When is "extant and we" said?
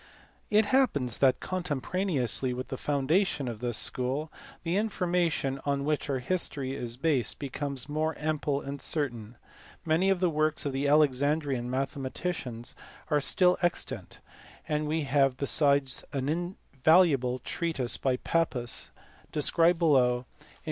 13.61-15.03